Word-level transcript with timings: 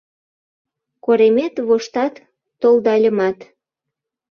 Коремет 1.05 1.55
воштат 1.67 2.13
толдальымат,- 2.61 3.37